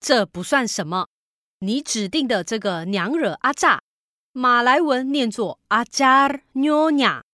[0.00, 1.08] 这不算什么，
[1.58, 3.82] 你指定的这个娘惹阿炸。
[4.32, 7.24] 马来文念作阿扎尔妞亚，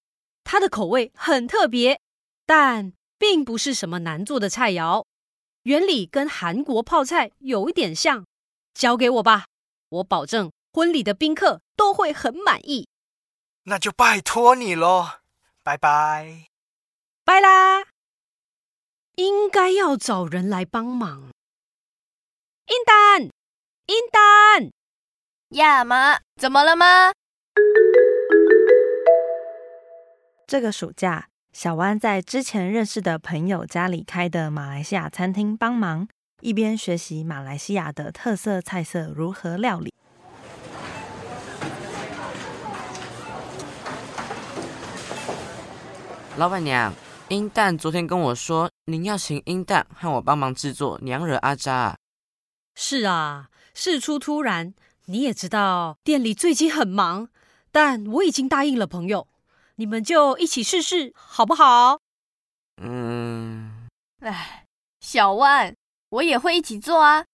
[0.44, 2.00] 它的口味很特别，
[2.46, 5.04] 但并不是什么难做的菜肴。
[5.64, 8.24] 原理跟韩国泡菜有一点像，
[8.72, 9.44] 交给我吧，
[9.90, 12.88] 我保证婚礼的宾客都会很满意。
[13.64, 15.20] 那就拜托你喽，
[15.62, 16.46] 拜拜，
[17.24, 17.84] 拜啦！
[19.16, 21.30] 应该要找人来帮忙。
[22.68, 23.22] 英丹，
[23.86, 24.72] 英丹。
[25.50, 27.12] 亚妈，怎么了吗？
[30.48, 36.08] 这个暑假，小湾在之前认识的朋友家里开的马来西亚餐厅帮忙，
[36.40, 39.94] 一边学习马来西亚的特色菜色如何料理。
[46.36, 46.92] 老板娘，
[47.28, 51.96] 英蛋昨天跟我说，您要请英蛋和我帮忙制作娘惹阿扎。
[52.76, 54.74] 是啊，事出突然。
[55.06, 57.28] 你也知道店里最近很忙，
[57.72, 59.26] 但我已经答应了朋友，
[59.76, 62.00] 你们就一起试试好不好？
[62.82, 63.88] 嗯，
[64.20, 64.66] 哎，
[65.00, 65.74] 小万，
[66.10, 67.24] 我也会一起做啊！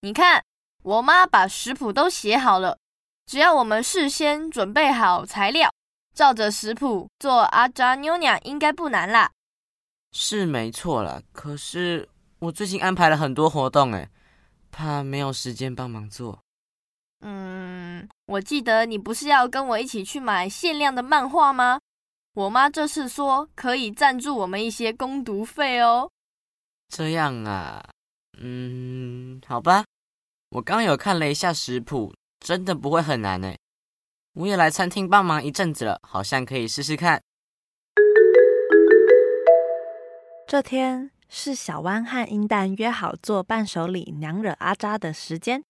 [0.00, 0.42] 你看，
[0.82, 2.78] 我妈把食谱都写好了，
[3.26, 5.70] 只要我们事先准备好材料，
[6.14, 9.30] 照着食谱做阿扎妞娘应该不难啦。
[10.12, 14.08] 是没错啦，可是我最近安排了很多活动，哎，
[14.78, 16.38] 怕没有时间帮忙做。
[17.22, 21.80] 嗯，我记得你不是要跟我一起去买限量的漫画吗？
[22.34, 26.08] 我妈这次说可以赞助我们一些攻读费哦。
[26.88, 27.84] 这样啊，
[28.38, 29.84] 嗯，好吧。
[30.50, 33.52] 我刚有看了一下食谱，真的不会很难呢。
[34.34, 37.20] 我也来餐厅帮忙一阵子了，好像可以试试看。
[40.46, 45.62] 这天是小湾和英蛋约好做伴手礼娘惹阿扎的时间。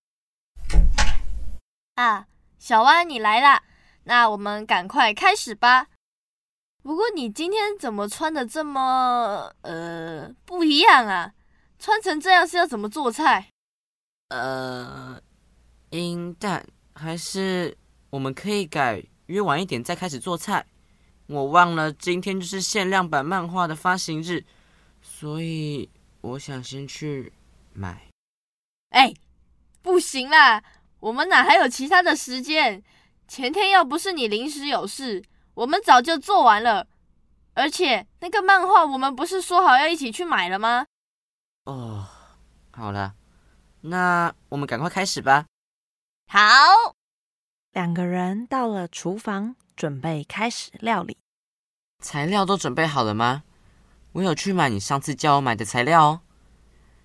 [1.96, 2.26] 啊，
[2.58, 3.62] 小弯你来啦，
[4.04, 5.88] 那我们赶快开始吧。
[6.82, 11.32] 不过你今天怎么穿的这么呃不一样啊？
[11.78, 13.50] 穿成这样是要怎么做菜？
[14.28, 15.20] 呃，
[15.90, 16.64] 英蛋
[16.94, 17.76] 还是
[18.10, 20.64] 我们可以改约晚一点再开始做菜。
[21.26, 24.44] 我忘了今天就是限量版漫画的发行日，
[25.10, 25.90] 所以
[26.20, 27.32] 我想先去
[27.72, 28.08] 买。
[28.90, 29.12] 哎，
[29.82, 30.62] 不行啦！
[31.00, 32.84] 我们哪还有其他的时间？
[33.26, 35.24] 前天要不是你临时有事，
[35.54, 36.86] 我们早就做完了。
[37.54, 40.86] 而且那个漫画，我们不是说好要一起去买了吗？
[41.64, 42.06] 哦，
[42.70, 43.14] 好了，
[43.80, 45.46] 那我们赶快开始吧。
[46.28, 46.38] 好，
[47.72, 51.16] 两个人到了厨房，准备开始料理。
[52.04, 53.42] 材料都准备好了吗？
[54.12, 56.20] 我有去买你上次叫我买的材料哦，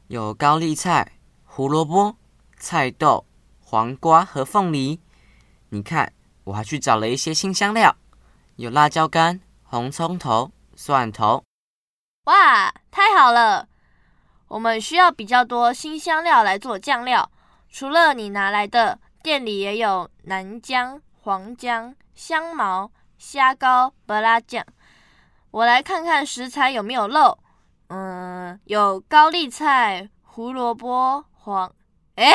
[0.07, 1.13] 有高丽菜、
[1.43, 2.15] 胡萝卜、
[2.57, 3.25] 菜豆。
[3.65, 4.99] 黄瓜和凤梨，
[5.69, 6.13] 你看，
[6.43, 7.95] 我还去找了一些新香料，
[8.57, 11.43] 有辣椒干、红葱头、蒜头。
[12.25, 13.67] 哇，太好了！
[14.49, 17.31] 我们需要比较多新香料来做酱料，
[17.67, 24.63] 除了你拿来的，店里也有南姜、黄姜、香茅、虾膏、巴拉酱。
[25.53, 27.37] 我来看看食材有没有漏。
[27.89, 31.71] 嗯，有高丽菜、胡萝卜、黄……
[32.15, 32.33] 哎。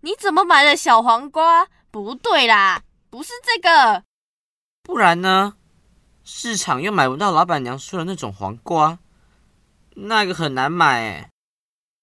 [0.00, 1.68] 你怎么买了小黄瓜？
[1.90, 4.02] 不对啦，不是这个。
[4.82, 5.52] 不然呢？
[6.24, 8.98] 市场又买不到老板娘说的那种黄瓜，
[9.96, 11.30] 那个很难买哎。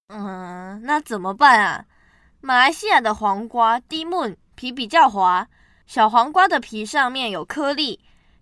[0.06, 1.84] 嗯，那怎么办啊？
[2.40, 5.48] 马来西亚的黄瓜低木皮比较滑，
[5.88, 7.98] 小黄瓜的皮上面有颗粒。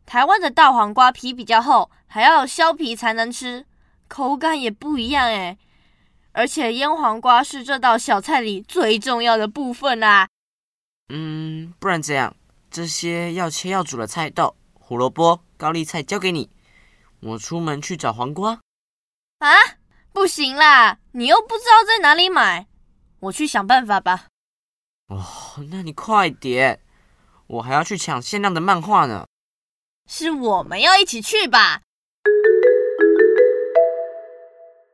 [0.06, 3.66] 台湾的大黄瓜皮比较厚，还要削皮才能吃，
[4.06, 5.58] 口感也不一样哎。
[6.32, 10.28] 而且腌黄瓜是这道小菜里最重要的部分啦。
[11.08, 12.36] 嗯，不然这样，
[12.70, 16.50] 这些要切要煮的菜豆、胡萝卜、高丽菜交给你，
[17.20, 18.60] 我出门去找黄瓜。
[19.38, 19.48] 啊，
[20.12, 22.66] 不行啦，你又不知道在哪里买，
[23.20, 24.26] 我去想办法吧。
[25.08, 25.24] 哦，
[25.70, 26.80] 那你快点，
[27.46, 29.26] 我还要去抢限量的漫画呢。
[30.06, 31.82] 是我们要一起去吧。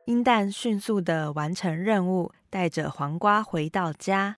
[0.05, 4.35] 英蛋迅速的完成任务，带着黄瓜回到家。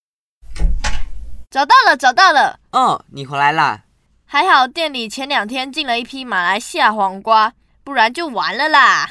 [1.49, 2.59] 找到了，找到了！
[2.71, 3.85] 哦，你回来啦！
[4.25, 9.09] 还好店里前两天进了一批马来西亚黄瓜，不然就完了啦。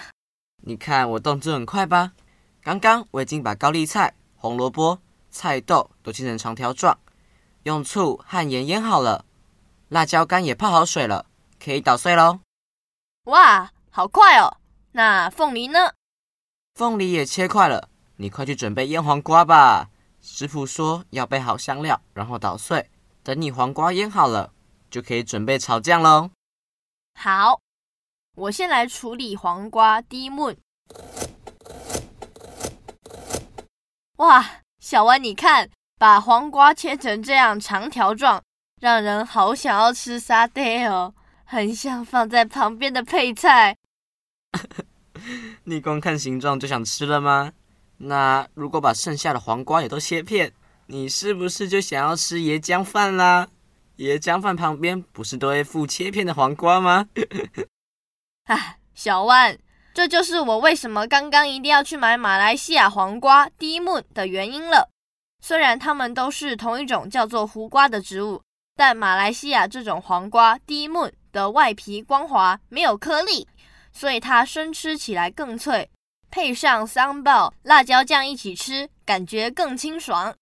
[0.63, 2.13] 你看我动作很快吧？
[2.63, 4.99] 刚刚我已经把高丽菜、红萝卜、
[5.31, 6.99] 菜豆都切成长条状，
[7.63, 9.25] 用醋和盐腌好了，
[9.89, 11.27] 辣椒干也泡好水了，
[11.65, 12.41] 可以捣碎喽。
[13.25, 14.59] 哇，好快哦！
[14.93, 15.93] 那凤梨呢？
[16.75, 19.89] 凤梨也切块了，你快去准备腌黄瓜吧。
[20.21, 22.91] 师傅说要备好香料，然后捣碎。
[23.23, 24.53] 等你黄瓜腌好了，
[24.91, 26.31] 就可以准备炒酱喽。
[27.19, 27.59] 好，
[28.37, 30.55] 我先来处理黄瓜低木。
[34.17, 38.43] 哇，小弯，你看，把黄瓜切成这样长条状，
[38.83, 43.76] 让人好想要吃沙爹哦，很像放在旁边的配菜。
[45.64, 47.52] 你光看形状就想吃了吗？
[47.99, 50.52] 那如果把剩下的黄瓜也都切片，
[50.87, 53.49] 你是不是就想要吃椰浆饭啦？
[53.99, 57.08] 椰浆饭旁边不是都会附切片的黄瓜吗？
[58.46, 59.56] 啊，小万，
[59.94, 64.91] 这就是我为什么刚刚一定要去买马来西亚黄瓜第一木的原因了。
[65.41, 68.43] 虽然它们都是同一种叫做胡瓜的植物，
[68.76, 73.47] 但马来西亚这种黄瓜第一木的外皮光滑，没有颗粒。
[73.93, 75.88] 所以它生吃起来更脆，
[76.29, 80.35] 配上桑爆辣椒酱一起吃，感觉更清爽。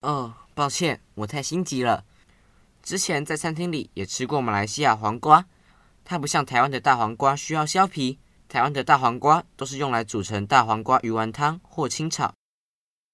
[0.00, 2.04] 哦，抱歉，我太心急了。
[2.82, 5.44] 之前在餐厅里也吃过马来西亚黄瓜，
[6.02, 8.18] 它不像台湾的大黄瓜需要削皮，
[8.48, 12.32] 台湾的大黄瓜都是用来煮成大黄瓜鱼丸汤或清炒。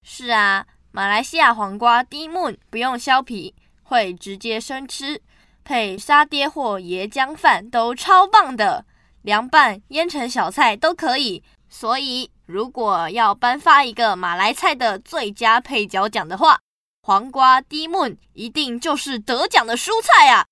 [0.03, 3.53] 是啊，马来西亚黄瓜低木不用削皮，
[3.87, 5.21] 会直接生吃，
[5.63, 8.85] 配沙爹或椰浆饭都超棒的。
[9.21, 16.59] 凉拌、腌成小菜都可以，所以如果要颁发一个马来菜的最佳配角奖的话，
[17.01, 20.45] 黄瓜低木一定就是得奖的蔬菜啊！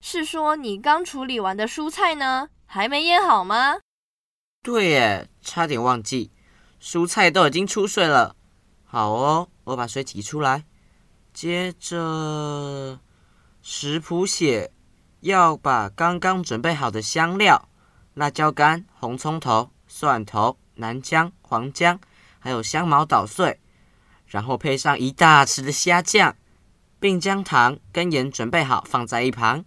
[0.00, 2.48] 是说你刚处理完的蔬菜呢？
[2.66, 3.78] 还没腌好吗？
[4.62, 6.30] 对耶，差点忘记，
[6.80, 8.36] 蔬菜都已经出水了。
[8.84, 10.64] 好哦，我把水挤出来。
[11.32, 13.00] 接着，
[13.62, 14.70] 食谱写
[15.20, 17.68] 要把刚刚准备好的香料。
[18.14, 21.98] 辣椒干、红葱头、蒜头、南姜、黄姜，
[22.38, 23.58] 还有香茅捣碎，
[24.26, 26.36] 然后配上一大匙的虾酱，
[27.00, 29.64] 并将糖跟盐准备好放在一旁。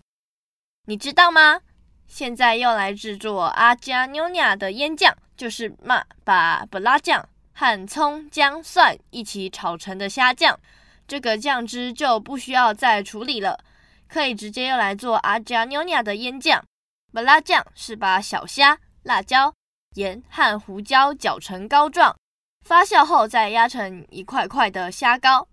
[0.86, 1.60] 你知道吗？
[2.08, 10.60] 现在要来制作阿加妞亚的腌酱，就是嘛把布拉酱和葱、姜、蒜一起炒成的虾酱。
[11.08, 13.64] 这个酱汁就不需要再处理了，
[14.08, 16.64] 可以直接用来做阿加妞亚的腌酱。
[17.12, 19.54] 麻辣酱是把小虾、辣椒、
[19.96, 22.18] 盐和胡椒搅成膏状，
[22.66, 25.48] 发酵后再压成一块块的虾膏。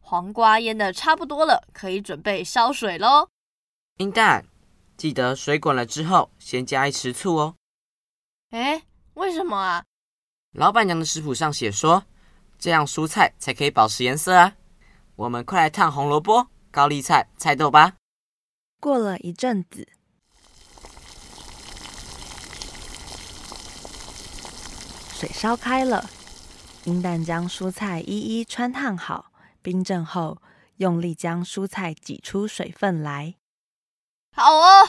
[0.00, 3.28] 黄瓜腌的差不多了，可以准备烧水喽。
[3.96, 4.44] 英蛋，
[4.96, 7.54] 记得水滚了之后，先加一匙醋哦。
[8.50, 8.82] 哎，
[9.14, 9.84] 为什么啊？
[10.52, 12.04] 老板娘的食谱上写说，
[12.58, 14.54] 这样蔬菜才可以保持颜色啊。
[15.16, 17.94] 我们快来烫红萝卜、高丽菜、菜豆吧。
[18.80, 19.86] 过了一阵子。
[25.12, 26.10] 水烧开了，
[26.84, 30.42] 英蛋将蔬菜一一穿烫好，冰镇后，
[30.78, 33.36] 用力将蔬菜挤出水分来。
[34.34, 34.88] 好哦，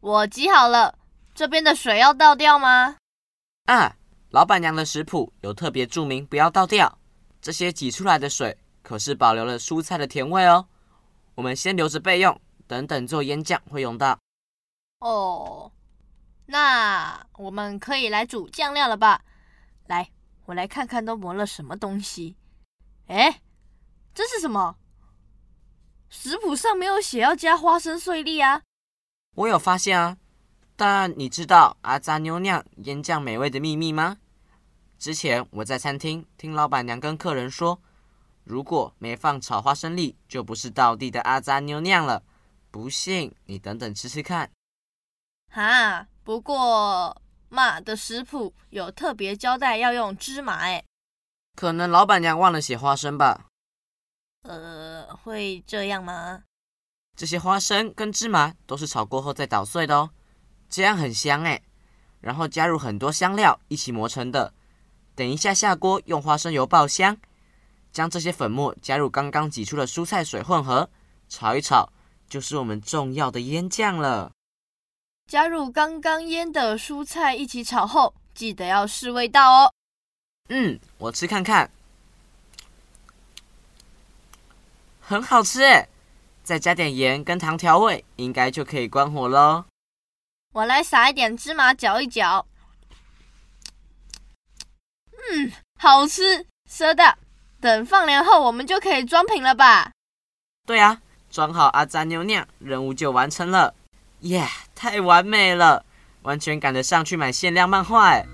[0.00, 0.98] 我挤好了。
[1.34, 2.98] 这边的水要倒掉吗？
[3.64, 3.96] 啊，
[4.30, 6.98] 老板娘的食谱有特别注明不要倒掉。
[7.40, 8.56] 这些挤出来的水
[8.92, 10.68] 可是保留了蔬菜的甜味哦。
[11.34, 14.18] 我们先留着备用，等等做腌酱会用到。
[14.98, 15.72] 哦，
[16.44, 19.24] 那我们可以来煮酱料了吧？
[19.86, 20.10] 来，
[20.44, 22.36] 我来看看都磨了什么东西。
[23.06, 23.40] 哎，
[24.12, 24.76] 这是什么？
[26.10, 28.60] 食谱上没有写要加花生碎粒啊！
[29.36, 30.18] 我有发现啊，
[30.76, 34.18] 但你知道阿扎妞酿腌酱美味的秘密吗？
[34.98, 37.80] 之前我在餐厅听老板娘跟客人说，
[38.44, 42.22] 如果没放炒花生粒，就不是道地的阿扎妞酿了。
[42.70, 44.50] 不信你等等吃吃看。
[45.50, 50.82] 哈，不过妈的食谱有特别交代要用芝麻，哎，
[51.54, 53.46] 可能老板娘忘了写花生吧？
[54.42, 56.44] 呃，会这样吗？
[57.14, 60.10] 这些花生跟芝麻都是炒过后再捣碎的哦，
[60.70, 61.62] 这样很香哎。
[62.20, 64.54] 然后加入很多香料一起磨成的。
[65.14, 67.18] 等一下下锅用花生油爆香，
[67.92, 70.88] 将这些粉末加入刚刚挤出的蔬菜水混合，
[71.28, 71.88] 炒一炒，
[72.28, 74.32] 就是我们重要的腌酱了。
[75.26, 79.72] 加入刚刚腌的蔬菜一起炒后，记得要试味道哦。
[80.48, 81.70] 嗯，我吃看看，
[85.00, 85.88] 很好吃诶。
[86.42, 89.64] 再加点盐跟糖调味，应该就可以关火喽。
[90.52, 92.44] 我来撒一点芝麻搅一搅。
[95.30, 97.16] 嗯，好吃，蛇的。
[97.62, 99.92] 等放凉后，我们就可以装瓶了吧？
[100.66, 100.98] 对啊，
[101.30, 103.72] 装好阿扎妞酿，任务就完成了。
[104.22, 105.84] 耶，太完美了，
[106.22, 108.26] 完全赶得上去买限量漫画哎。